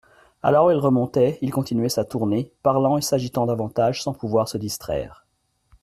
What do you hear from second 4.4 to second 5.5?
se distraire.